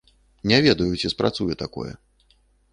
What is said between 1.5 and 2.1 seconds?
такое.